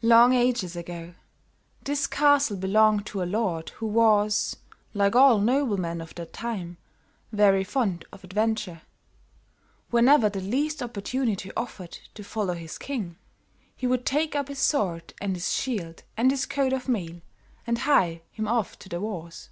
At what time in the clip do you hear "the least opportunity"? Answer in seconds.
10.30-11.50